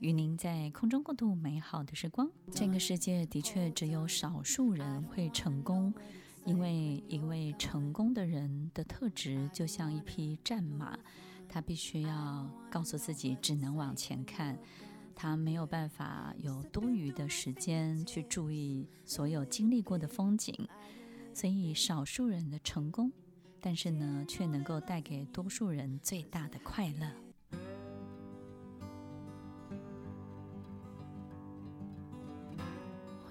[0.00, 2.30] 与您在空中共度美好的时光。
[2.50, 5.92] 这个世界的确只有少数人会成功，
[6.46, 10.98] 因为一位成功的人的特质就像一匹战马，
[11.50, 14.58] 他必须要告诉自己只能往前看，
[15.14, 20.54] 他没有办法有多余的时间去注意所有经历过的风景，
[21.34, 23.12] 所以少数人的成功。
[23.60, 27.29] 但是呢，却能够带给多数人最大的快乐。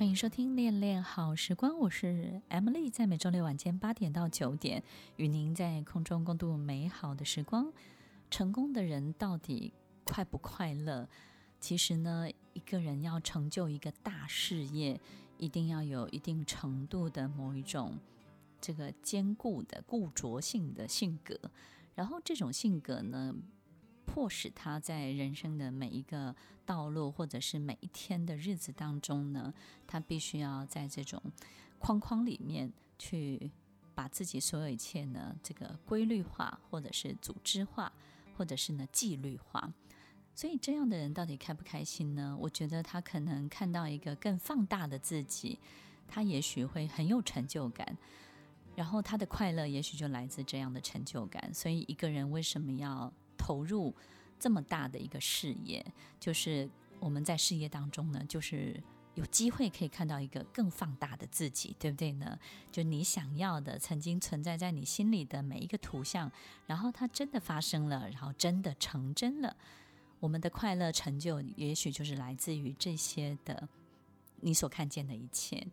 [0.09, 4.83] 迎收听《恋恋好时光》，我是 Emily，在每周六晚间八点到九点，
[5.17, 7.71] 与您在空中共度美好的时光。
[8.31, 9.71] 成功的人到底
[10.03, 11.07] 快不快乐？
[11.59, 14.99] 其实呢，一个人要成就一个大事业，
[15.37, 17.99] 一定要有一定程度的某一种。
[18.59, 21.39] 这个坚固的固着性的性格，
[21.93, 23.35] 然后这种性格呢，
[24.11, 29.53] 迫使他在人生的每一个道路，或者是每一天的日子当中呢，
[29.85, 31.21] 他必须要在这种
[31.77, 33.51] 框框里面去
[33.93, 37.91] 把自己所有一切呢，这个规律化，或者是组织化，
[38.35, 39.71] 或者是呢纪律化。
[40.33, 42.35] 所以这样的人到底开不开心呢？
[42.39, 45.59] 我觉得他可能看到一个更放大的自己，
[46.07, 47.97] 他也许会很有成就感。
[48.75, 53.95] 然后他的快乐也许就来自这样的成就感，所以一个人为什么要投入
[54.37, 55.83] 这么大的一个事业？
[56.19, 58.79] 就是我们在事业当中呢，就是
[59.15, 62.37] 有机会可以看到一个更放大的自己，对不对呢？
[62.71, 66.31] 就你想要的，曾经存在在你心里的每一个图像，
[66.67, 69.55] 然后它真的发生了，然后真的成真了。
[70.19, 73.67] 我们的快乐成就，也许就是来自于这些的
[74.41, 75.65] 你所看见的一切。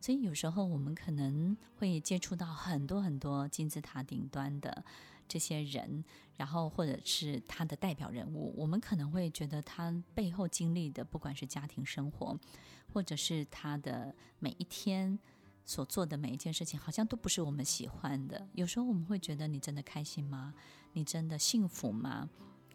[0.00, 4.84] 所以有时候我们可能会接触到很多很多金字塔顶端的
[5.32, 6.04] 这些人，
[6.36, 12.38] 然后或者是他的代表人物，我们可能会觉得他背后经历的，不管是家庭生活，
[12.92, 15.18] 或者是他的每一天
[15.64, 18.46] 所做的每一件事情，好像都不是我们喜欢的。
[18.52, 20.52] 有时候我们会觉得，你真的开心吗？
[20.92, 22.28] 你真的幸福吗？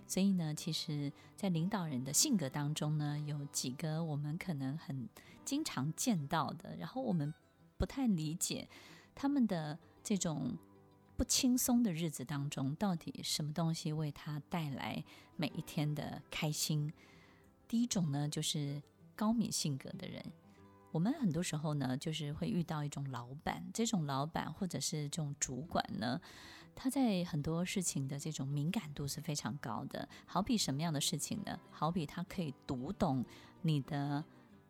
[0.07, 5.07] 所以呢，其实，在领导人的性格当中呢，有几个我们可能很
[5.45, 7.31] 经常见到的，然后我们
[7.77, 8.67] 不太理解
[9.13, 10.57] 他们的这种
[11.17, 15.03] 不轻松的日子当中，到底什么东西为他带来
[15.35, 16.93] 每一天的开心。
[17.67, 18.79] 第一种呢，就是
[19.15, 20.23] 高敏性格的人。
[20.91, 26.21] 我们很多时候呢，就是会遇到一种老板，这种老板或者是这种主管呢，
[26.75, 30.07] 他在很多事情的这种敏感度是非常高的。
[30.27, 31.59] 好比什么样的事情呢？
[31.71, 33.25] 好比他可以读懂
[33.63, 34.23] 你的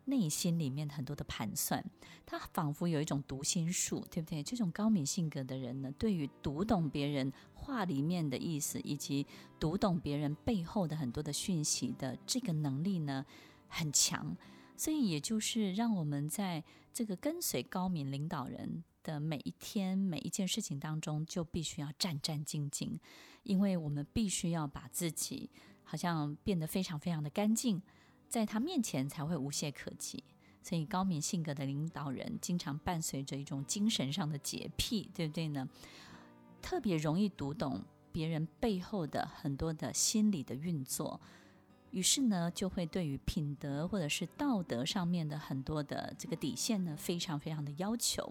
[0.08, 1.84] 内心里面很多的盘算，
[2.24, 4.42] 他仿佛有一种读心术，对不对？
[4.42, 9.26] 这种高敏性格的人呢，对于读懂别人话里面的意思，以及
[9.60, 13.24] 读懂别人背后的很多的讯息的这个能力呢，
[13.68, 14.36] 很强。
[14.76, 22.98] 所以，也就是让我们在这个跟随高敏领导人的每一天、每一件事情当中，就必须要战战兢兢，
[23.42, 25.50] 因为我们必须要把自己
[25.82, 27.82] 好像变得非常非常的干净，
[28.28, 30.22] 在他面前才会无懈可击。
[30.62, 35.66] 所以，高敏性格的领导人经常伴随着一种精神上的洁癖，对不对呢？
[36.60, 41.20] 特别容易读懂别人背后的很多的心理的运作。
[41.90, 48.30] 于是呢，就会对于品德或者是道德上面的很多的这个底线呢，非常非常的要求。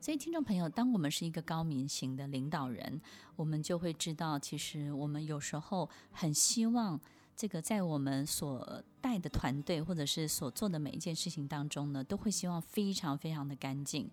[0.00, 3.00] 所以，听众朋友，当我们是一个高敏型的领导人，
[3.34, 7.00] 我们就会知道，其实我们有时候很希望
[7.34, 14.10] 这个在我们所带的团队或者是所做的每一件事情当中呢，都会希望非常非常的干净。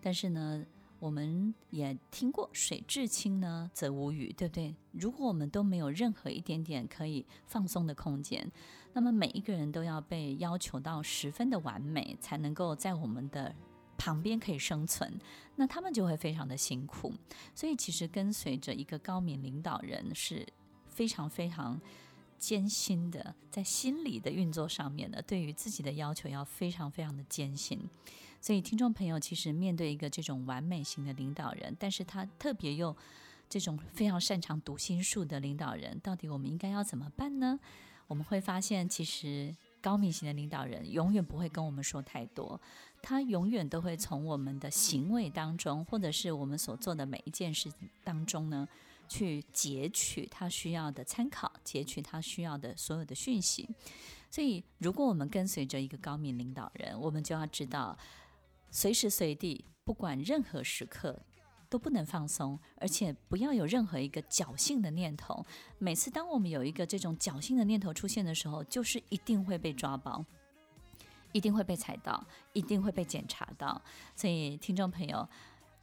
[0.00, 0.64] 但是呢，
[0.98, 4.74] 我们也听过“水至清呢，则无鱼”，对不对？
[4.92, 8.50] 如果我们都没有任何一点点可以放松的空间，
[8.92, 13.54] 那么每一个人都要被要求到十分的完美，才能够在我们的
[13.96, 15.18] 旁边可以生存，
[15.56, 17.12] 那他们就会非常的辛苦。
[17.54, 20.46] 所以，其实跟随着一个高敏领导人是
[20.86, 21.80] 非常非常
[22.40, 27.78] 艰辛的，在心理的运作上面呢，对于自己的要求要非常非常的艰辛。
[28.40, 32.96] 所以，听众朋友，其实面对一个这种完美型的领导人，但是他特别又
[33.50, 37.60] 这种非常擅长读心术的领导人，到底我们应该要怎么办呢？
[38.06, 42.58] 我们会发现，其实高敏型的领导人永远不会跟我们说太多，
[43.02, 47.70] 他永远都会从我们的行为当中，或者是我们所做的每一件事
[48.02, 48.66] 当中呢，
[49.10, 53.68] 去截取他需要的参考，截取他需要的所有的讯息。
[54.30, 57.98] 所以，如果我们跟随着一个高敏领导人，我们就要知道，
[58.70, 61.20] 随时随地，不管任何时刻。
[61.70, 65.46] 都不能放松，而且不要有任何一个侥幸的念头。
[65.78, 70.24] 每次当我们有一个这种侥幸的念头出现的时候，就是一定会被抓包，
[71.30, 73.80] 一定会被踩到，一定会被检查到。
[74.16, 75.28] 所以，听众朋友。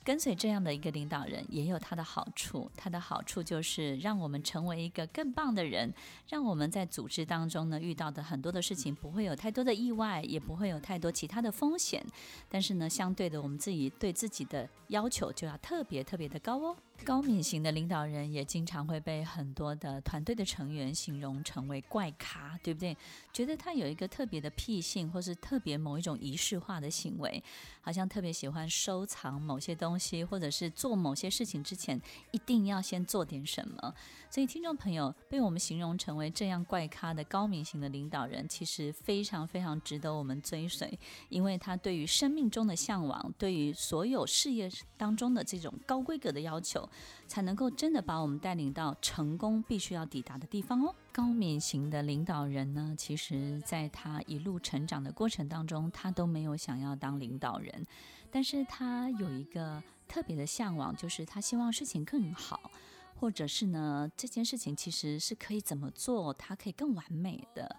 [0.07, 5.93] 跟随这样的一个领导人也有他的好处，他的好处就是让我们成为一个更棒的人，
[6.29, 12.01] 让我们在组织当中呢遇到的很多的事情不会有太多的意外，也不会有太多其他的风险。
[12.47, 16.77] 但是呢，相对的，我们自己对自己的要求就要特别特别的高哦。
[17.03, 22.97] 高敏型的领导人也经常会被很多的团队的成员形容成为怪咖，对不对？
[23.31, 27.43] 觉得他有一个特别的癖性，或是特别某一种仪式化的行为，
[27.81, 31.99] 好像特别喜欢收藏某些东，东西或者是做某些事情之前
[32.29, 33.91] 一定要先做点什么。
[34.29, 40.99] 所以，听众朋友被我们形容成为这样怪咖的高敏型的领导人，其实非常非常值得我们追随，
[41.29, 46.87] 因为他对于生命中的向往，对于所有事业当中的这种高规格的要求。
[47.27, 50.95] 才能够真的把我们带领到成功必须要抵达的地方哦。
[51.11, 57.85] 高敏型的领导人呢，其实在他一路成长的过程当中，他都没有想要当领导人，
[58.31, 62.71] 但是他有一个特别的向往，就是他希望事情更好，
[63.15, 67.75] 或者是呢，这件事情其实是可以怎么做，他可以更完美的。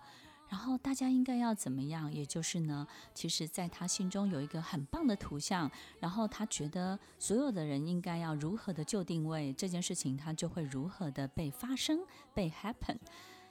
[0.48, 2.10] 然后大家应该要怎么样？
[2.10, 12.00] 也就是呢，其实在他心中有一个很棒的图像，然后他觉得所有的人应该要如何的就定位这件事情，他就会如何的被发生，
[12.32, 12.96] 被 happen。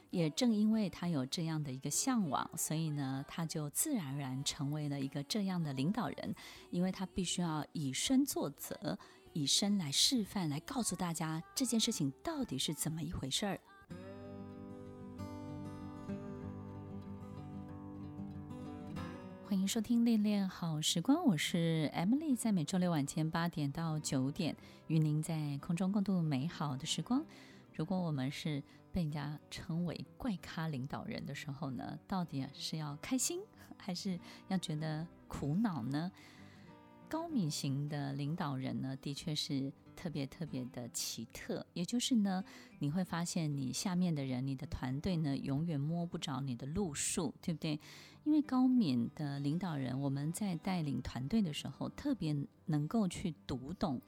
[0.10, 6.36] 也正因为他有这样的一个向往，所以呢，他就自然而然成为了一个这样的领导人，
[6.70, 8.98] 因为他必须要以身作则，
[9.34, 13.60] 以身来示范，来告诉大家这件事情到底是怎么一回事儿。
[19.46, 24.56] 欢迎收听《恋恋好时光》，我是 Emily，在每周六晚间八点到九点，
[24.88, 27.26] 与您在空中共度美好的时光。
[27.74, 28.62] 如果我们是
[28.98, 33.40] 被人家称为怪咖领导人的时候呢，到底是要开心，
[33.78, 36.12] 还是要觉得苦恼呢？
[37.08, 41.64] 高敏型的领导人呢，的确是特别特别的奇特。
[41.74, 42.44] 也就是呢，
[42.80, 47.80] 你会发现你下面的人，你的团队呢，永远摸不着你的路数，对不对？
[48.24, 52.36] 因为高敏的领导人，我们在带领团队的时候，特别
[52.66, 54.02] 能够去读懂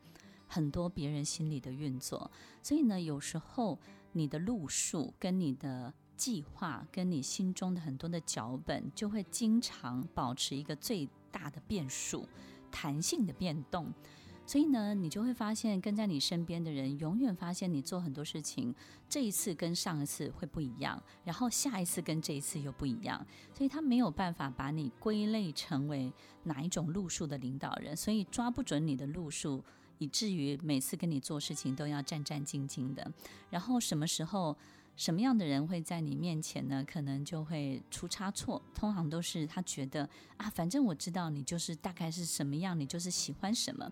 [0.47, 2.31] 很多别人心里的运作。
[2.63, 3.77] 所以呢，有时候
[4.11, 12.27] 你的路数跟你的计划，跟你心中的很多的脚本，就会经常保持一个最大的变数。
[12.71, 13.91] 弹性的变动，
[14.45, 18.75] 所以呢，你就会发现跟在你身边的人，永远发现你做很多事情，
[19.09, 26.13] 这一次跟上一次会不一样，然后下一次跟这一次又不一样，所以他没有办法把你归类成为
[26.43, 29.63] 哪一种路数的领导人，所以抓不准你的路数，
[29.99, 33.09] 以至于每次跟你做事情都要战战兢兢的，
[33.51, 34.57] 然后什么时候，
[34.95, 36.83] 什么样的人会在你面前呢？
[36.85, 38.61] 可能就会出差错。
[38.73, 43.89] 通常都是他觉得啊，反正我知道你就是大概是什么样，你就是喜欢什么。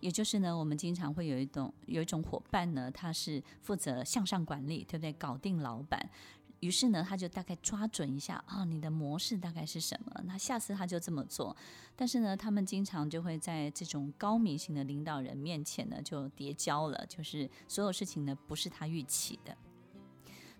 [0.00, 5.12] 也就是呢，我们经常会有一种有一种伙伴呢，他是负责向上管理，对不对？
[5.14, 6.10] 搞定老板。
[6.60, 10.22] 于是呢，他就大概抓准一下啊，你的模式大概是什么？
[10.24, 11.54] 那下次他就这么做。
[11.94, 19.56] 但是呢，他们经常就会在这种高明型的领导人面前呢，就跌跤了，就是所有事情呢，不是他预期的。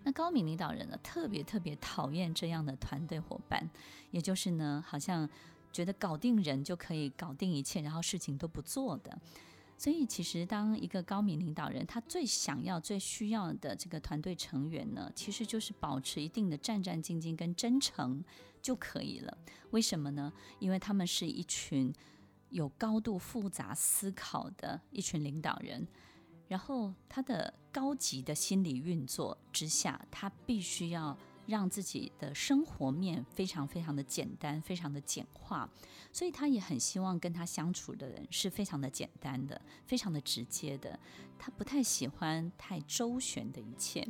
[0.03, 3.69] 那高明领导人呢，特别特别讨厌这样的团队伙伴，
[4.11, 5.27] 也就是呢，好像
[5.73, 9.17] 觉得搞定人就可以搞定一切，然后事情都不做的。
[9.77, 18.23] 所以，其实当一个高明领导人，他最想要、最需要的这个团队成员呢，其实就是保持一定的战战兢兢跟真诚
[18.59, 19.37] 就可以了。
[19.69, 20.33] 为什么呢？
[20.59, 21.93] 因为他们是一群
[22.49, 25.87] 有高度复杂思考的一群领导人。
[26.47, 31.15] 然后他的高级的心理运作之下，他必须要
[31.47, 35.69] 让自己的生活面非常非常的简单，非常的简化，
[36.11, 40.99] 所以他也很希望跟他相处的人是非常的简单的，非常的直接的。
[41.39, 44.07] 他不太喜欢太周旋的一切，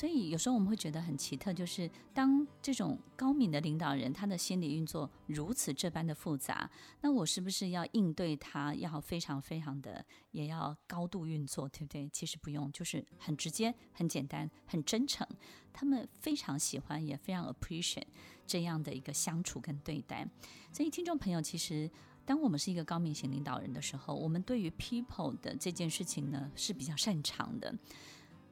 [0.00, 6.70] 所以有时候我们会觉得很奇特，就是当这种高敏的领导人，他的心理运作如此这般的复杂，
[7.02, 12.08] 那我是不是要应对他，要非常非常的，也要高度运作，对不对？
[12.08, 15.28] 其实不用，就是很直接、很简单、很真诚。
[15.70, 18.06] 他们非常喜欢，也非常 appreciate
[18.46, 20.26] 这样的一个相处跟对待。
[20.72, 21.90] 所以听众朋友，其实。
[22.26, 27.74] 当我们是一个高敏型领导人的时候，我们对于 people 的这件事情呢是比较擅长的，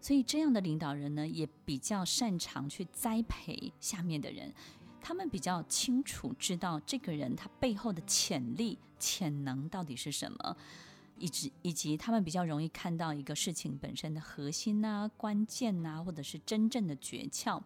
[0.01, 4.53] 所以这样的领导人呢也比较擅长去栽培下面的人，
[5.01, 10.57] 他们比较清楚知道这个人他背后的潜力、潜能到底是什么，
[11.19, 17.63] 以及以及他们比较容易看到一个事情本身的核心呐、关键呐，或者是真正的诀窍，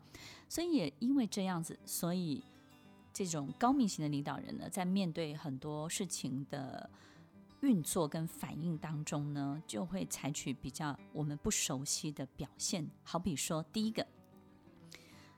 [0.49, 2.43] 所以也因为这样子，所以。
[3.15, 6.89] 这种高明型的领导人呢，在面对很多事情的
[7.63, 12.87] 运作跟反应当中呢，就会采取比较我们不熟悉的表现。
[13.05, 14.05] 好比说，第一个，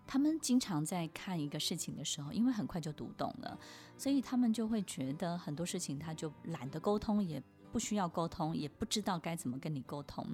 [0.07, 3.59] 他们经常在看一个事情的时候，因为很快就读懂了，
[3.99, 10.27] 所以他们就会觉得很多事情他就懒得沟通，也不需要沟通，也不知道该怎么跟你沟通。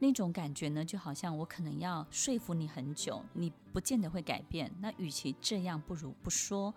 [0.00, 4.72] 那种感觉呢，就好像我可能要说服你很久，你不见得会改变。
[4.80, 6.72] 那与其这样，不如不说，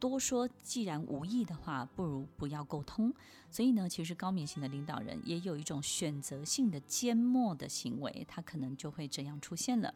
[0.00, 3.14] 多说既然无益的话，不如不要沟通。
[3.50, 9.94] 所以呢，其实高敏型的领导人也有一种选择性的缄默的行为，他可能就会这样出现了。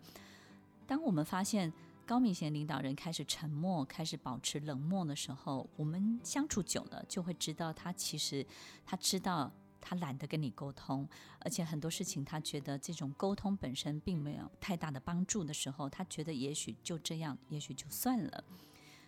[0.86, 1.72] 当我们发现
[2.06, 8.46] 高敏型领导人开始沉默，开始保持冷漠的时候，我们相处久了就会知道，他其实
[8.84, 9.50] 他知道。
[9.86, 11.06] 他懒得跟你沟通，
[11.40, 18.42] 而且很多事情他觉得这种沟通本身并没有太大的帮助的时候，他觉得也许就这样，也许就算了。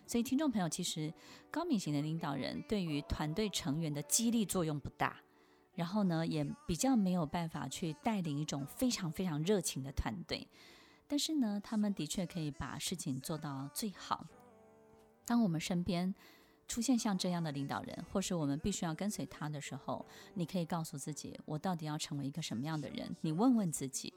[0.07, 1.13] 所以，听众朋友，其实
[1.51, 5.17] 高敏型的领导人对于团队成员的激励作用不大，
[5.75, 10.47] 然后呢，也比较没有办法去带领一种非常非常热情的团队。
[11.07, 14.25] 但是呢，他们的确可以把事情做到最好。
[15.25, 16.15] 当我们身边。
[16.69, 23.15] 出现像这样的领导人，或是我们必须要跟随他的时候，你可以告诉自己：我到底要成为一个什么样的人？
[23.21, 24.13] 你问问自己。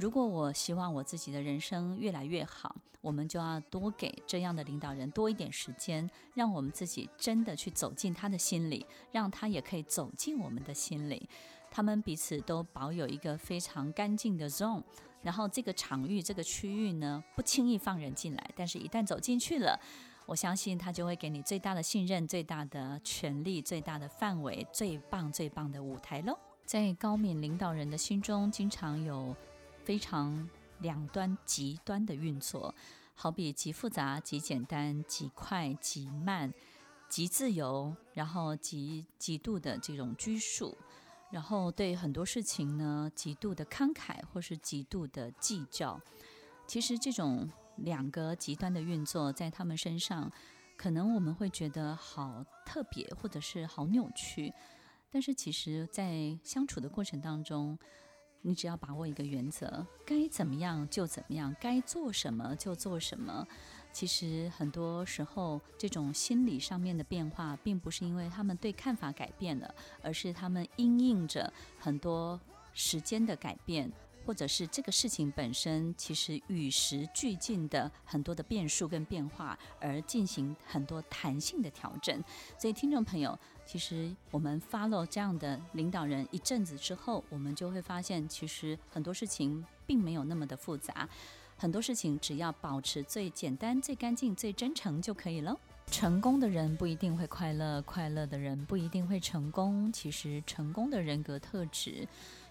[0.00, 11.28] 如果我希望我自己的人生越来越好，我们就要多给这样的领导人多一点时间，让我们自己真的去走进他的心里，让他也可以走进我们的心里。
[11.70, 14.82] 他们彼此都保有一个非常干净的 zone，
[15.20, 19.78] 然后这个场域、这个区域呢，不轻易放人进来，但是一旦走进去了。
[20.24, 26.38] 我相信他就会给你最大的信任、最大的权力、最大的范围、最棒、最棒的舞台喽。
[26.64, 29.36] 在高敏领导人的心中，经常有
[29.90, 30.48] 非常
[30.82, 32.72] 两端极端的运作，
[33.16, 36.54] 好比极复杂、极简单、极快、极慢、
[37.08, 40.78] 极自由，然后极极度的这种拘束，
[41.32, 46.00] 然后对很多事情呢极度的慷慨，或是极度的计较。
[46.68, 47.50] 其实这种。
[47.78, 50.30] 两个极端的运作在他们身上，
[50.76, 54.52] 可能我们会觉得好特别，或者是好扭曲。
[55.10, 57.78] 但是其实，在相处的过程当中，
[58.42, 63.46] 你只要把握一个原则：该怎么样就怎么样，该做什么就做什么。
[63.92, 72.40] 其实很多时候，这种心理上面的变化，并不是因为他们对看法改变了，而是他们因应着很多
[72.72, 73.90] 时间的改变。
[74.24, 82.22] 或者是这个事情本身其实与时俱进的很多的变数跟变化，而进行很多弹性的调整。
[82.58, 91.08] 所以，听众朋友，其实我们 follow 这样的领导人一阵子之后，我们就会发现，其实很多事情并没有那么的复杂，
[91.56, 95.56] 很多事情只要保持最简单、最干净、最真诚就可以了。
[95.90, 99.92] 成功的人不一定会快乐，快乐的人不一定会成功。
[99.92, 102.06] 其实，成功的人格特质。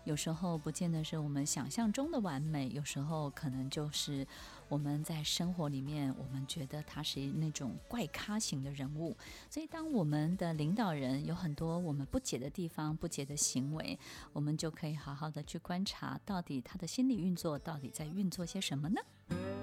[0.09, 4.25] 有时候不见得是我们想象中的完美，有时候可能就是
[4.67, 9.15] 我们在生活里面，我们觉得他是那种怪咖型的人物。
[9.51, 13.99] 所以，当我们的领导人有很多我们不解的地方、不解的行为，
[14.33, 19.58] 我们就可以好好的去观察，到底他的心理运作到底在运作些什么呢？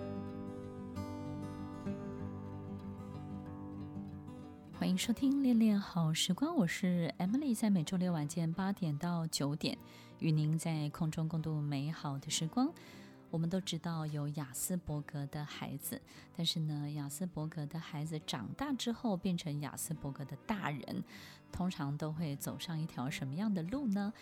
[4.86, 9.76] 欢迎收听《恋恋好时光》，我是 Emily，在每周六晚间八点到九点。
[10.20, 12.72] 与您在空中共度美好的时光。
[13.28, 16.00] 我们都知道有雅斯伯格的孩子，
[16.36, 21.02] 但是呢，雅斯伯格的孩子长大之后变成雅斯伯格的大人，
[21.50, 24.12] 通常都会走上一条什么样的路呢？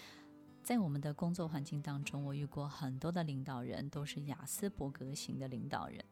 [0.64, 6.02] 在我们的工作环境当中，我遇过很多的领导人都是亚斯伯格型的领导人。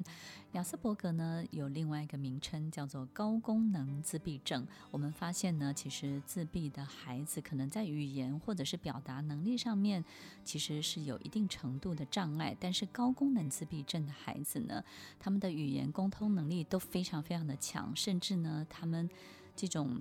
[0.53, 4.67] 亚斯伯格呢，有另外一个名称叫做高功能自闭症。
[4.91, 10.05] 我们发现呢，其实自闭的孩子可能在语言或者是表达能力上面，
[10.45, 12.55] 其实是有一定程度的障碍。
[12.61, 14.85] 但是高功能自闭症的孩子呢，
[15.19, 19.09] 他们的语言沟通能力都非常非常的强，甚至呢，他们
[19.57, 19.99] 这种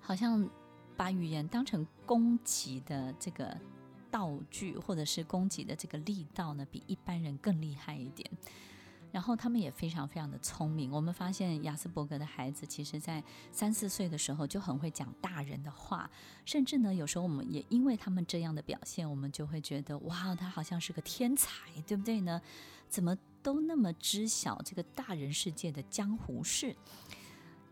[0.00, 0.48] 好像。
[0.98, 3.56] 把语言当成攻击的这个
[4.10, 8.28] 道具，或者是攻击的这个力道呢，比一般人更厉害一点。
[9.12, 10.90] 然后他们也非常非常的聪明。
[10.90, 16.10] 我们发现亚斯伯格的孩子，其实在三四岁的时候就很会讲大人的话，
[16.44, 22.42] 甚至呢，有时候我们也因为他们这样的表现，我们就会觉得哇，他好像是个天才，对不对呢？
[22.88, 26.74] 怎么都那么知晓这个大人世界的江湖事？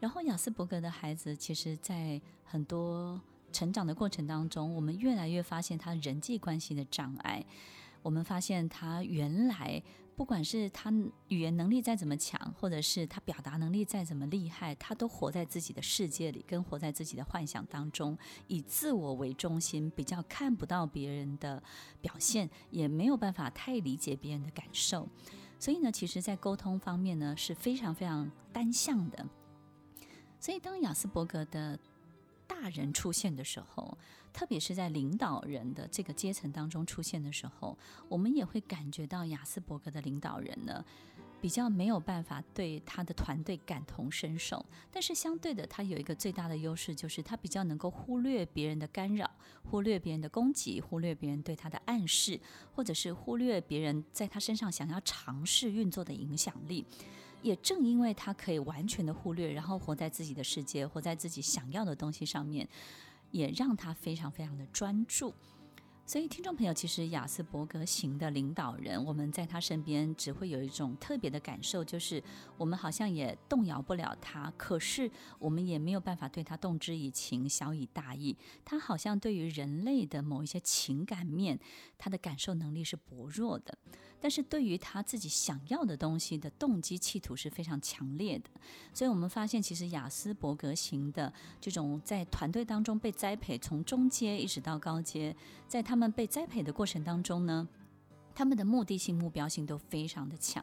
[0.06, 3.20] 然后，亚斯伯格的孩子，其实，在很多
[3.50, 7.44] 成长的过程当中，我们越来越发现他人际关系的障碍。
[8.02, 9.82] 我们发现他原来，
[10.14, 10.92] 不管是他
[11.26, 21.60] 语言能力再怎么强，或者是他表达能力再怎么厉害，他都活在自己的世界里，跟活在自己的幻想当中，以自我为中心，比较看不到别人的
[22.00, 25.08] 表现，也没有办法太理解别人的感受。
[25.58, 29.26] 所以呢，其实，在沟通方面呢，是非常非常单向的。
[30.46, 31.76] 所以，当亚斯伯格的
[32.46, 33.98] 大人出现的时候，
[34.32, 37.76] 特别是在领导人的这个阶层当中出现的时候，
[38.08, 40.84] 我们也会感觉到亚斯伯格的领导人呢，
[41.40, 44.64] 比较没有办法对他的团队感同身受。
[44.92, 49.28] 但是，相对的，他有一个最大的优势，就是他比较能够忽略别人的干扰，
[49.64, 52.38] 忽略别人的攻击，忽略别人对他的暗示，
[52.72, 56.86] 或者是忽略别人在他身上想要尝试运作的影响力。
[57.46, 62.68] 也正因为他可以完全的忽略，然后活在自己的世界，活在自己想要的东西上面，
[63.30, 65.32] 也让他非常非常的专注。
[66.08, 72.22] 所以，听众朋友，其实雅斯伯格型的领导人，我们在他身边只会有一种特别的感受，就是
[72.56, 75.10] 我们好像也动摇不了他，可是
[75.40, 78.36] 我们也没有办法对他动之以情、晓以大义。
[78.64, 81.58] 他好像对于人类的某一些情感面，
[81.98, 83.76] 他的感受能力是薄弱的。
[84.18, 88.48] 但是对于他自己想要的东西的动机企图是非常强烈的，
[88.94, 95.36] 所以我们发现，其实雅斯伯格型的这种在团队当中被栽培，从中阶一直到高阶，
[95.68, 97.66] 在他他们被栽培的过程当中呢，
[98.34, 100.62] 他们的目的性、目标性都非常的强。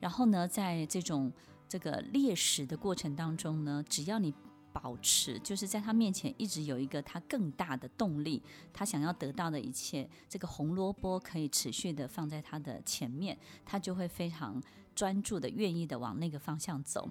[0.00, 1.32] 然后呢，在这种
[1.68, 4.34] 这个猎食的过程当中呢，只要你。
[4.70, 8.40] 保持就是在他面前一直有一个他更大的动力，
[8.72, 14.62] 他想要得到的一切，这个红萝卜可以持续的放在他的前面，他就会非常
[14.98, 17.08] 专注的、愿意的往那个方向走。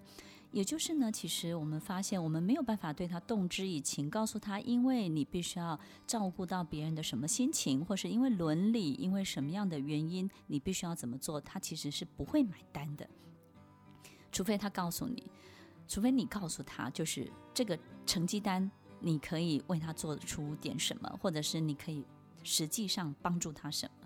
[0.52, 13.08] 也就是呢，其实我们发现，我们没有办法对他动之以情，告诉他，因为你必须要照顾到别人的什么心情，或是因为伦理，因为什么样的原因，你必须要怎么做，他其实是不会买单的，
[14.34, 15.32] 除非他告诉你。
[15.88, 18.70] 除非你告诉他，就是这个成绩单，
[19.00, 22.06] 你可以为他做出点什么，或者是你可以
[22.44, 23.97] 实际上帮助他什么。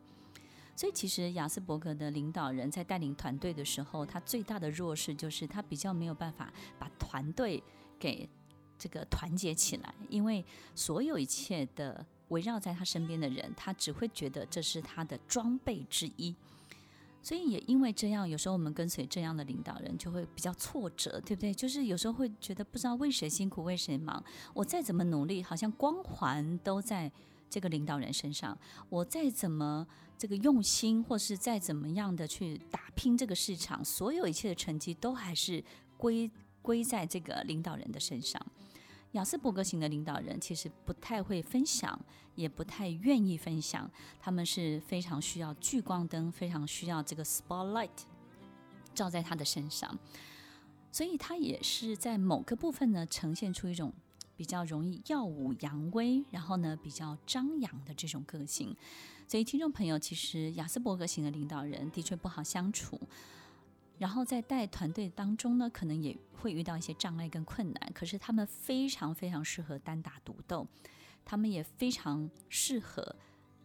[0.75, 7.61] 所以，其实亚斯伯格的领导人在带领团队的时候，他最大的弱势就是他比较没有办法把团队
[7.99, 8.27] 给
[8.79, 16.35] 这个团结起来，因为所有一切的围绕在他身边的人，他只会觉得这是他的装备之一。
[17.23, 21.53] 所以也因为这样，有时候我们跟随这样的领导人就会比较挫折，对不对？
[21.53, 24.23] 就是有时候会觉得不知道为谁辛苦为谁忙。
[24.55, 27.11] 我再怎么努力，好像光环都在
[27.51, 28.57] 这个领导人身上。
[28.89, 29.85] 我再怎么
[30.17, 35.63] 这个用心，或是再怎么样的去打拼这个市场，所有一切的成绩都还是
[35.97, 36.31] 归
[36.63, 38.41] 归在这个领导人的身上。
[39.11, 41.99] 雅斯伯格型的领导人其实不太会分享，
[42.35, 43.91] 也不太愿意分享。
[44.21, 47.89] 他们是非常需要聚光灯，非常需要这个 spotlight
[48.95, 49.99] 照在他的身上，
[50.93, 53.91] 所以他也是在某个部分呢，呈现出一种
[54.41, 58.75] 比较容易耀武扬威，然后呢比较张扬的这种个性。
[59.27, 62.99] 所以听众朋友，其实亚斯伯格型的领导人的确不好相处。
[63.99, 67.91] 然后在带团队当中呢，可能也会遇到一些障碍跟困难。
[67.93, 70.65] 可是他们非常非常适合单打独斗，
[71.23, 73.15] 他们也非常适合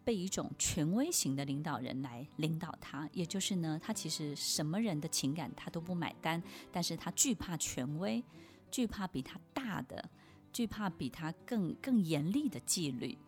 [0.05, 3.09] 被一种权威型的领导人来领导他。
[3.15, 8.23] 也就是呢，他其实什么人的情感他都不买单，但是他惧怕权威，
[8.71, 10.11] 惧怕比他大的，
[10.57, 13.19] 惧怕比他更更严厉的纪律。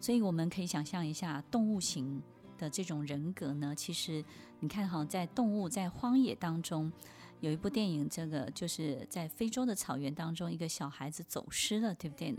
[0.00, 2.20] 所以我们可以想象一下动物型
[2.58, 4.24] 的这种人格呢，其实。
[4.64, 6.92] 你看哈，在动物在荒野当中，
[7.40, 12.32] 有一部电影，这个就是在非洲的草原当中，一个小孩子走失了，对不对？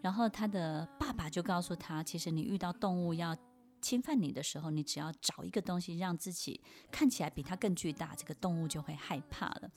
[0.00, 3.36] 然后他的爸爸就告诉他，其实你遇到动物要
[3.82, 6.58] 侵犯你的时候，你只要找一个东西让自己
[6.90, 9.70] 看起来比它更巨大，这个动物就会害怕了。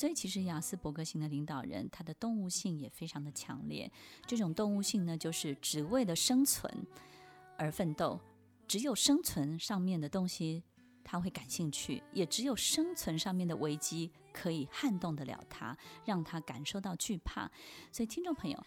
[0.00, 3.92] 所以，其实雅斯伯格型的领导人，他的动物性也非常的强烈。
[4.26, 6.72] 这种动物性呢，就是只为了生存
[7.58, 8.18] 而奋斗，
[8.66, 10.62] 只有生存上面的东西。
[11.04, 17.50] 他会感兴趣，也只有生存上面的危机可以撼动得了他，让他感受到惧怕。
[17.92, 18.58] 所以，听众朋友，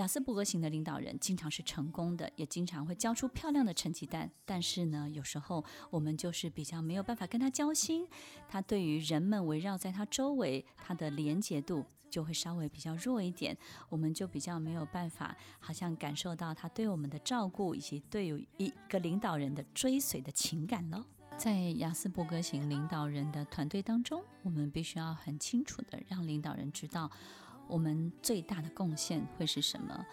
[0.00, 4.30] 雅斯伯格型的领导人经常是成功的，也经常会交出漂亮的成绩单。
[4.46, 8.08] 但是呢，有时候我们就是比较没有办法跟他交心。
[8.48, 13.54] 他对于人们围绕在他周围，他的连结度就会稍微比较弱一点。
[13.90, 21.04] 我们就比较没有办法，好像感受到他对我们的照顾，以及对于一个领导人的追随的情感喽。
[21.36, 27.10] 在雅斯伯格型领导人的团队当中，我们必须要很清楚地让领导人知道
[27.70, 30.04] 我们最大的贡献会是什么，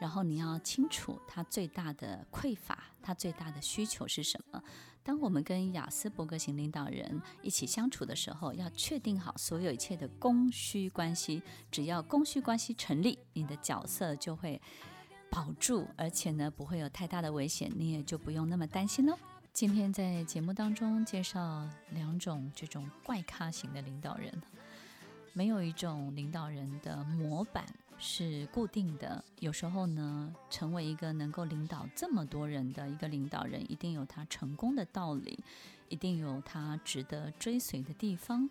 [0.00, 4.62] 然后你要清楚他最大的匮乏，他最大的需求是什么。
[5.02, 11.42] 当我们跟雅斯伯格型领导人一起相处的时候，要确定好所有一切的供需关系。
[11.70, 14.60] 只要供需关系成立，你的角色就会
[15.30, 19.16] 保住，而且呢不会有太大的危险，你也就不用那么担心喽。
[19.52, 24.42] 今天在节目当中介绍两种这种怪咖型的领导人，
[25.36, 27.62] 没有一种领导人的模板
[27.98, 29.22] 是固定的。
[29.38, 35.38] 有时候呢，成为一个能够领导这么多人的一个领导人，一定有他成功的道理，
[35.90, 38.48] 一定有他值得追随的地方。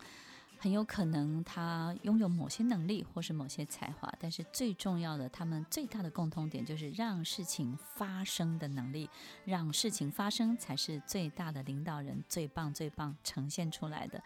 [0.58, 9.10] 很有可能他拥有某些能力或是某些才华，但是最重要的，他们最大的共通点就是让事情发生的能力，
[9.44, 14.24] 让事情发生才是最大的领导人最棒最棒呈现出来的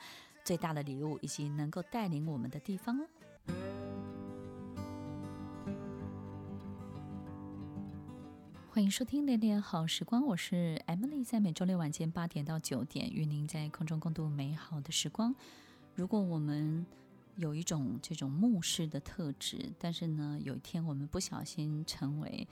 [0.49, 3.05] 最大的礼物，以及能够带领我们的地方哦。
[8.71, 15.35] 欢迎收听恋恋好时光，我是 Emily，在每周六晚间八点到九点，与您在空中共度美好的时光。
[15.93, 16.83] 如果我们
[17.35, 22.47] 有一种这种牧师的特质，但是呢，有一天我们不小心成为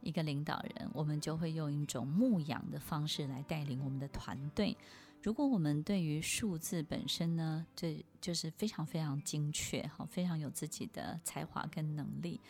[0.00, 4.76] 一个领导人，我们就会用一种牧养的方式来带领我们的团队。
[5.20, 12.40] 如果我们对于数字本身呢，这就是非常非常精确，好，非常有自己的才华跟能力，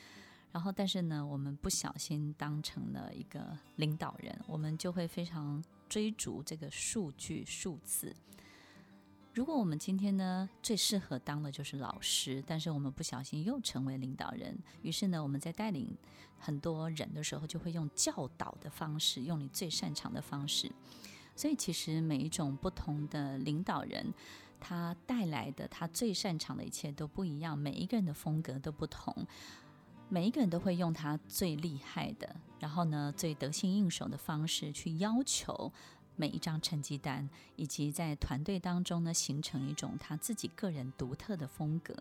[0.53, 8.15] 然后但是呢，我们不小心当成了一个领导人，我们就会非常追逐这个数据数字。
[9.33, 15.97] 如果我们今天呢，最适合当的就是老师，但是我们不小心又成为领导人，于是呢，我们在带领
[16.39, 20.71] 很多人的时候，就会用教导的方式，用你最擅长的方式。
[21.39, 24.13] 所以其实每一种不同的领导人，
[24.59, 29.15] 他带来的他最擅长的一切都不一样，每一个人的风格都不同，
[30.09, 35.73] 每一个人都会用他最厉害的，然后呢，最得心应手的方式去要求。
[36.17, 41.95] 每一张成绩单，以及在团队当中呢，形成一种他自己个人独特的风格。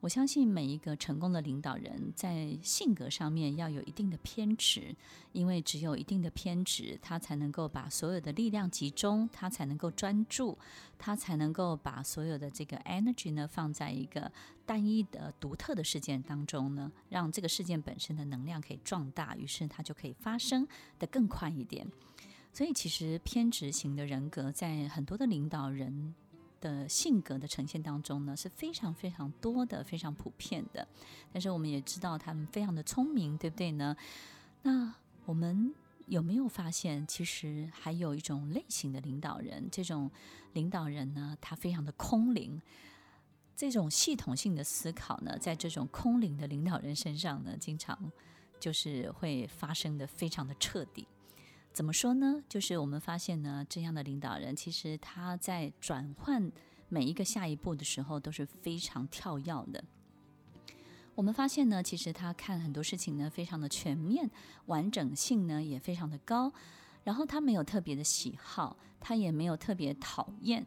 [0.00, 4.94] 我相信每一个成功的领导人，在性格上面要有一定的偏执，
[5.32, 10.56] 因为只有一定的偏执，他才能够把所有的力量集中，他才能够专注，
[10.98, 14.30] 他才能够把所有的这个 energy 呢，放在一个
[14.64, 21.86] 单一的独特的事件当中呢，让这个事件本身的能量可以壮大，于是它就可以发生得更快一点。
[22.52, 26.14] 所以，其实偏执型的人格在很多的领导人
[26.60, 30.86] 的性格的呈现当中呢，是非常非常多的、非常普遍的。
[31.32, 33.96] 但是，我们也知道他们非常的聪明，对不对呢？
[34.62, 35.74] 那我们
[36.06, 39.68] 有没有发现，其实还有一种类型的领导人？
[39.70, 40.10] 这种
[40.54, 42.60] 领导人呢，他非常的空灵。
[43.56, 48.12] 这种系统性的思考呢，在这种空灵的领导人身上呢，经常
[48.60, 51.06] 就是会发生的非常的彻底。
[51.76, 52.42] 怎么说呢？
[52.48, 56.50] 就是我们发现呢，这样的领导人其实他在转换
[56.88, 59.84] 每一个下一步的时候都是非常跳跃的。
[61.14, 64.30] 我们发现呢，其实他看很多事情呢，非常的全面，
[64.64, 66.50] 完整性呢也非常的高。
[67.04, 70.64] 然后他没有特别的喜好，他也没有特别讨厌。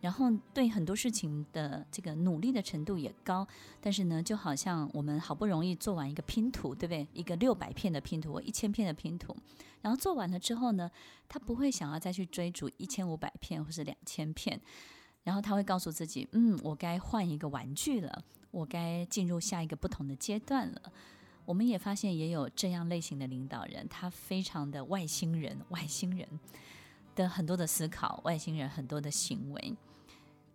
[0.00, 3.46] 然后对很多事情的这个努力的程度也高，
[3.80, 7.06] 但是呢，就好像我们好不容易做完一个拼图，对不对？
[7.12, 9.36] 一个六百片的拼图或一千片的拼图，
[9.82, 10.90] 然后做完了之后呢，
[11.28, 14.60] 他不会想要再去追逐一千五百片或是两千片，
[15.24, 20.80] 然后他会告诉自己，嗯，我该换一个玩具了，我该进入下一个不同的阶段了。
[21.44, 26.28] 我们也发现也有这样类型的领导人，他非常的外星人，外星人
[27.16, 29.74] 的很多的思考，外星人很多的行为。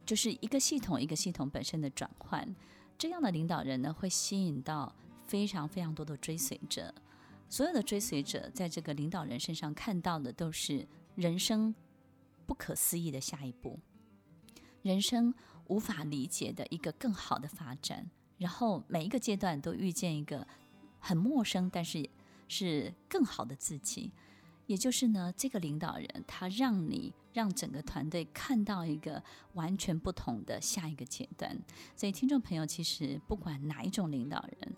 [0.06, 2.56] 就是一个系统一个系统本身的转换。
[2.98, 6.94] 这样的领导人呢，会吸引到非常非常多的追随者。
[7.50, 11.74] 所有的追随者在这个领导人身上看到的都是人生
[12.46, 13.80] 不可思议的下一步，
[14.82, 15.34] 人生
[15.68, 18.10] 无法理解的一个更好的发展。
[18.38, 20.48] 然后每一个阶段都遇见一个
[21.00, 22.10] 很陌生，但是
[22.48, 24.12] 是更好的自己。
[24.68, 29.22] 也就是呢，这个领导人他让你让整个团队看到一个
[29.54, 31.58] 完全不同的下一个阶段。
[31.96, 34.74] 所以，听众朋友，其实不管哪一种领导人，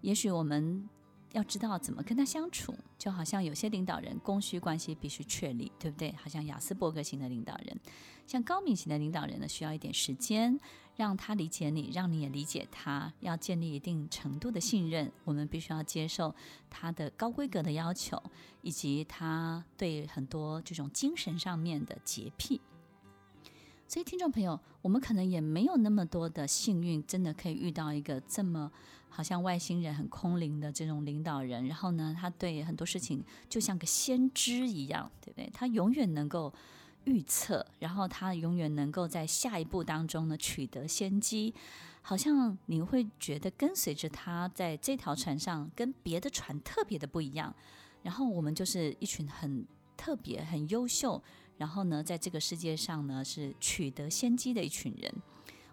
[0.00, 0.88] 也许我们。
[1.36, 6.10] 要知道怎么跟他相处，就好像有些领导人供需关系必须确立，对不对？
[6.12, 7.78] 好像雅斯伯格型的领导人，
[8.26, 10.58] 像高敏型的领导人呢，需要一点时间
[10.96, 15.12] 让他理解你，让你也理解他，要建立一定程度的信任。
[15.24, 16.34] 我们必须要接受
[16.70, 18.22] 他的高规格的要求，
[18.62, 22.62] 以及他对很多这种精神上面的洁癖。
[23.86, 28.72] 所以，听众朋友，我们可能也没有那么多的幸运，真的可以遇到一个这么
[29.16, 31.66] 好像外星人、很空灵的这种领导人。
[31.66, 35.50] 然后呢，他对很多事情就像个先知一样，对不对？
[35.54, 36.52] 他永远能够
[37.04, 41.54] 预测，然后他永远能够在下一步当中呢取得先机。
[42.02, 47.54] 好像你会觉得跟随着他在这条船上，跟别的船特别的不一样。
[48.02, 51.22] 然后我们就是一群很特别、很优秀。
[51.56, 55.10] 然后呢，在这个世界上呢，是取得先机的一群人。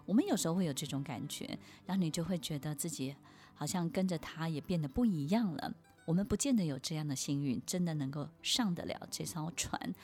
[0.06, 1.46] 我们有时候会有这种感觉，
[1.86, 3.14] 然后你就会觉得自己
[3.54, 5.74] 好像跟着他也变得不一样了。
[6.04, 9.94] 我们不见得有这样的幸运，真的能够上得了这艘船。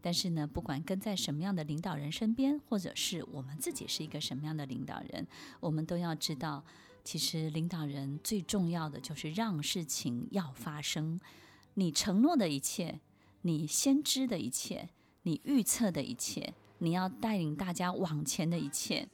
[0.00, 5.26] 但是呢，不管跟在什么样的领导人身边，或者是我们自己是一个什么样的领导人，
[5.60, 6.64] 我们都要知道，
[7.04, 11.20] 其实领导人最重要的就是让事情要发生。
[11.74, 13.00] 你承诺的一切，
[13.42, 14.88] 你先知的一切。
[15.24, 19.08] 你预测的一切，你要带领大家往前的一切，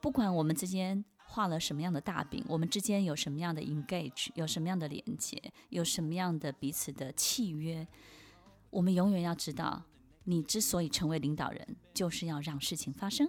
[0.00, 1.04] 不管我们之间
[1.36, 7.86] 画了什么样的大饼，我们之间有什么样的 engage，有什么样的连接，有什么样的彼此的契约，
[8.70, 9.82] 我们永远要知道，
[10.24, 13.28] 你之所以成为领导人，就是要让事情发生，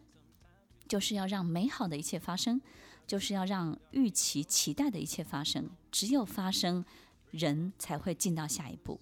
[0.88, 2.62] 就是要让美好的一切发生，
[3.06, 5.70] 就是要让预期期待的一切发生。
[5.91, 6.86] 只有发生，
[7.32, 8.98] 人才会进到下一步。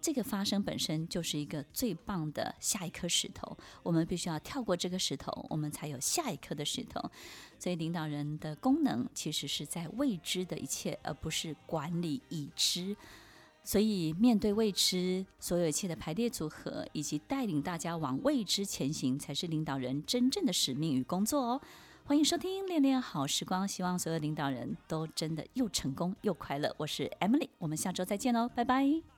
[0.00, 7.00] 这个发生本身就是一个最棒的下一颗石头，我们必须要跳过这个石头，我们才有下一颗的石头。
[7.58, 12.96] 所以，领导人的功能其实是在未知的一切，而不是管理已知。
[13.64, 21.60] 所以，面对未知，所有一切的排列组合，以及带领大家往未知前行，才是领导人真正的使命与工作哦。
[22.04, 26.74] 欢迎收听《恋恋好时光》，希望所有领导人都真的又成功又快乐。
[26.78, 29.17] 我是 Emily，我们下周再见喽，拜拜。